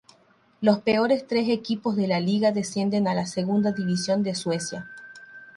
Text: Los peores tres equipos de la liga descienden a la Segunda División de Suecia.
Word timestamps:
Los 0.61 0.79
peores 0.79 1.27
tres 1.27 1.47
equipos 1.49 1.95
de 1.95 2.07
la 2.07 2.19
liga 2.19 2.51
descienden 2.51 3.07
a 3.07 3.13
la 3.13 3.27
Segunda 3.27 3.71
División 3.71 4.23
de 4.23 4.33
Suecia. 4.33 4.89